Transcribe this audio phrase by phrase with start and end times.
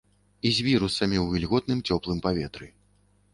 [0.49, 2.73] І з вірусамі ў вільготным, цёплым паветры.